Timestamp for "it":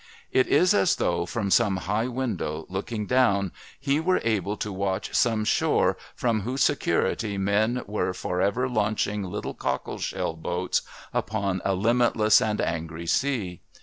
0.31-0.47